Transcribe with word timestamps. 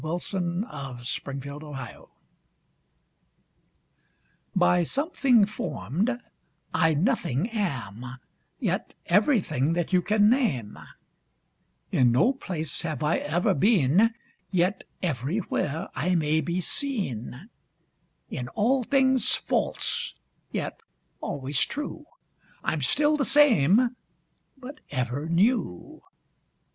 ON 0.03 0.65
A 0.67 0.97
SHADOW 1.05 1.29
IN 1.29 1.37
A 1.45 1.59
GLASS; 1.77 2.05
By 4.55 4.81
something 4.81 5.45
form'd, 5.45 6.19
I 6.73 6.95
nothing 6.95 7.47
am, 7.51 8.17
Yet 8.59 8.95
everything 9.05 9.73
that 9.73 9.93
you 9.93 10.01
can 10.01 10.27
name; 10.27 10.79
In 11.91 12.11
no 12.11 12.33
place 12.33 12.81
have 12.81 13.03
I 13.03 13.17
ever 13.17 13.53
been, 13.53 14.15
Yet 14.49 14.85
everywhere 15.03 15.87
I 15.93 16.15
may 16.15 16.41
be 16.41 16.61
seen; 16.61 17.51
In 18.31 18.47
all 18.47 18.81
things 18.81 19.35
false, 19.35 20.15
yet 20.51 20.81
always 21.19 21.61
true, 21.63 22.05
I'm 22.63 22.81
still 22.81 23.17
the 23.17 23.23
same 23.23 23.95
but 24.57 24.79
ever 24.89 25.27
new. 25.29 26.01